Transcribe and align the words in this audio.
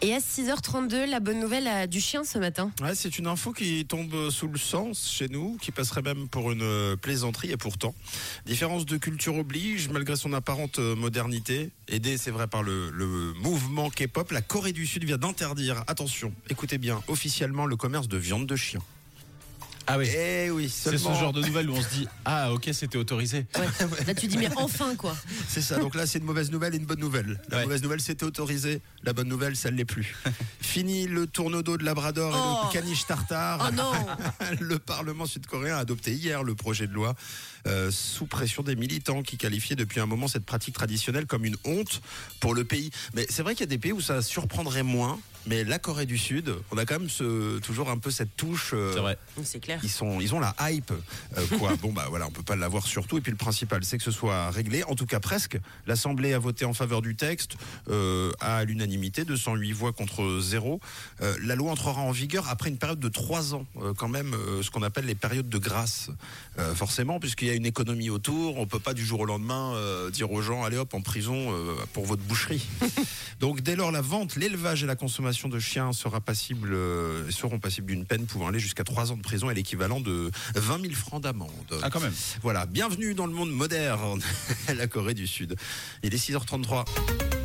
Et 0.00 0.14
à 0.14 0.18
6h32, 0.18 1.06
la 1.10 1.18
bonne 1.18 1.40
nouvelle 1.40 1.66
euh, 1.66 1.86
du 1.88 2.00
chien 2.00 2.22
ce 2.22 2.38
matin. 2.38 2.70
Ouais, 2.80 2.94
c'est 2.94 3.18
une 3.18 3.26
info 3.26 3.52
qui 3.52 3.84
tombe 3.84 4.30
sous 4.30 4.46
le 4.46 4.56
sens 4.58 5.10
chez 5.10 5.28
nous, 5.28 5.56
qui 5.60 5.72
passerait 5.72 6.02
même 6.02 6.28
pour 6.28 6.52
une 6.52 6.62
euh, 6.62 6.94
plaisanterie, 6.94 7.50
et 7.50 7.56
pourtant, 7.56 7.92
différence 8.46 8.86
de 8.86 8.96
culture 8.96 9.34
oblige, 9.36 9.88
malgré 9.88 10.14
son 10.14 10.32
apparente 10.34 10.78
euh, 10.78 10.94
modernité, 10.94 11.70
aidée, 11.88 12.16
c'est 12.16 12.30
vrai, 12.30 12.46
par 12.46 12.62
le, 12.62 12.90
le 12.90 13.06
mouvement 13.42 13.90
K-pop, 13.90 14.30
la 14.30 14.40
Corée 14.40 14.72
du 14.72 14.86
Sud 14.86 15.02
vient 15.02 15.18
d'interdire, 15.18 15.82
attention, 15.88 16.32
écoutez 16.48 16.78
bien, 16.78 17.02
officiellement 17.08 17.66
le 17.66 17.74
commerce 17.74 18.06
de 18.06 18.18
viande 18.18 18.46
de 18.46 18.54
chien. 18.54 18.80
Ah 19.90 19.96
oui. 19.96 20.06
Eh 20.14 20.50
oui, 20.50 20.68
C'est 20.68 20.90
ce 20.90 20.98
seulement- 20.98 21.18
genre 21.18 21.32
de 21.32 21.40
nouvelles 21.40 21.70
où 21.70 21.72
on 21.74 21.80
se 21.80 21.88
dit 21.88 22.06
ah 22.26 22.52
ok 22.52 22.68
c'était 22.74 22.98
autorisé. 22.98 23.46
Ouais. 23.58 23.86
Là, 24.06 24.14
tu 24.14 24.26
dis, 24.26 24.36
mais 24.36 24.50
enfin, 24.56 24.94
quoi. 24.96 25.16
C'est 25.48 25.62
ça. 25.62 25.78
Donc 25.78 25.94
là, 25.94 26.06
c'est 26.06 26.18
une 26.18 26.24
mauvaise 26.26 26.50
nouvelle 26.50 26.74
et 26.74 26.76
une 26.76 26.84
bonne 26.84 27.00
nouvelle. 27.00 27.40
La 27.48 27.56
Ouais. 27.58 27.62
mauvaise 27.64 27.82
nouvelle, 27.82 28.00
c'était 28.00 28.24
autorisé. 28.24 28.80
La 29.02 29.12
bonne 29.14 29.28
nouvelle, 29.28 29.56
ça 29.56 29.70
ne 29.70 29.76
l'est 29.76 29.84
plus. 29.86 30.14
Fini 30.60 31.06
le 31.06 31.26
tourneau-dos 31.26 31.78
de 31.78 31.84
Labrador 31.84 32.34
et 32.34 32.38
Oh. 32.38 32.66
le 32.68 32.72
caniche 32.72 33.06
tartare. 33.06 33.66
Oh 33.70 33.74
non 33.74 33.92
le 34.60 34.78
Parlement 34.78 35.24
sud-coréen 35.26 35.74
a 35.76 35.78
adopté 35.78 36.12
hier 36.12 36.42
le 36.44 36.54
projet 36.54 36.86
de 36.86 36.92
loi 36.92 37.14
euh, 37.66 37.90
sous 37.90 38.26
pression 38.26 38.62
des 38.62 38.76
militants 38.76 39.22
qui 39.22 39.36
qualifiaient 39.38 39.76
depuis 39.76 40.00
un 40.00 40.06
moment 40.06 40.28
cette 40.28 40.44
pratique 40.44 40.74
traditionnelle 40.74 41.26
comme 41.26 41.44
une 41.44 41.56
honte 41.64 42.02
pour 42.40 42.54
le 42.54 42.64
pays. 42.64 42.90
Mais 43.14 43.26
c'est 43.30 43.42
vrai 43.42 43.54
qu'il 43.54 43.60
y 43.62 43.68
a 43.68 43.70
des 43.70 43.78
pays 43.78 43.92
où 43.92 44.00
ça 44.00 44.20
surprendrait 44.22 44.82
moins. 44.82 45.18
Mais 45.46 45.64
la 45.64 45.78
Corée 45.78 46.04
du 46.04 46.18
Sud, 46.18 46.52
on 46.72 46.76
a 46.76 46.84
quand 46.84 46.98
même 46.98 47.08
ce, 47.08 47.58
toujours 47.60 47.88
un 47.88 47.96
peu 47.96 48.10
cette 48.10 48.36
touche. 48.36 48.72
euh, 48.74 48.92
C'est 48.92 49.00
vrai. 49.00 49.18
C'est 49.44 49.60
clair. 49.60 49.80
ils 49.82 49.88
sont, 49.88 50.20
ils 50.20 50.34
ont 50.34 50.40
la 50.40 50.54
hype, 50.60 50.90
euh, 50.90 51.46
quoi. 51.58 51.74
bon 51.80 51.90
bah 51.92 52.04
voilà, 52.10 52.26
on 52.26 52.30
peut 52.30 52.42
pas 52.42 52.56
l'avoir 52.56 52.86
surtout. 52.86 53.16
Et 53.16 53.22
puis 53.22 53.30
le 53.32 53.38
principal, 53.38 53.82
c'est 53.82 53.96
que 53.96 54.04
ce 54.04 54.10
soit 54.10 54.50
réglé. 54.50 54.84
En 54.84 54.94
tout 54.94 55.06
cas 55.06 55.20
presque. 55.20 55.37
L'Assemblée 55.86 56.32
a 56.32 56.38
voté 56.38 56.64
en 56.64 56.72
faveur 56.72 57.02
du 57.02 57.16
texte 57.16 57.56
euh, 57.88 58.32
à 58.40 58.64
l'unanimité, 58.64 59.24
208 59.24 59.72
voix 59.72 59.92
contre 59.92 60.40
zéro. 60.40 60.80
Euh, 61.20 61.36
la 61.42 61.54
loi 61.54 61.72
entrera 61.72 62.00
en 62.00 62.10
vigueur 62.10 62.48
après 62.48 62.70
une 62.70 62.78
période 62.78 63.00
de 63.00 63.08
trois 63.08 63.54
ans, 63.54 63.66
euh, 63.80 63.94
quand 63.94 64.08
même, 64.08 64.34
ce 64.62 64.70
qu'on 64.70 64.82
appelle 64.82 65.06
les 65.06 65.14
périodes 65.14 65.48
de 65.48 65.58
grâce. 65.58 66.10
Forcément, 66.74 67.20
puisqu'il 67.20 67.46
y 67.46 67.50
a 67.50 67.54
une 67.54 67.66
économie 67.66 68.10
autour, 68.10 68.58
on 68.58 68.66
peut 68.66 68.80
pas 68.80 68.92
du 68.92 69.04
jour 69.04 69.20
au 69.20 69.24
lendemain 69.24 69.74
dire 70.10 70.32
aux 70.32 70.42
gens, 70.42 70.64
allez 70.64 70.76
hop 70.76 70.92
en 70.92 71.00
prison 71.00 71.54
pour 71.92 72.04
votre 72.04 72.22
boucherie. 72.22 72.66
Donc 73.40 73.60
dès 73.60 73.76
lors, 73.76 73.92
la 73.92 74.00
vente, 74.00 74.34
l'élevage 74.34 74.82
et 74.82 74.86
la 74.86 74.96
consommation 74.96 75.48
de 75.48 75.60
chiens 75.60 75.92
sera 75.92 76.20
passible, 76.20 76.76
seront 77.30 77.60
passibles 77.60 77.86
d'une 77.86 78.04
peine 78.04 78.26
pouvant 78.26 78.48
aller 78.48 78.58
jusqu'à 78.58 78.82
3 78.82 79.12
ans 79.12 79.16
de 79.16 79.22
prison 79.22 79.50
et 79.50 79.54
l'équivalent 79.54 80.00
de 80.00 80.32
20 80.56 80.82
000 80.82 80.94
francs 80.94 81.22
d'amende. 81.22 81.50
Ah 81.82 81.90
quand 81.90 82.00
même. 82.00 82.14
Voilà, 82.42 82.66
bienvenue 82.66 83.14
dans 83.14 83.26
le 83.26 83.32
monde 83.32 83.52
moderne, 83.52 84.20
la 84.76 84.86
Corée 84.88 85.14
du 85.14 85.27
Il 86.02 86.14
est 86.14 86.16
6h33. 86.16 87.37